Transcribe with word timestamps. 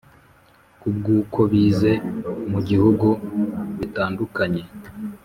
kubwukobize 0.81 1.91
mubihugu 2.51 3.09
bitandukanye. 3.77 4.63